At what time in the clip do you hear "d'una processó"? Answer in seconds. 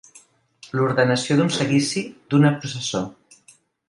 2.33-3.03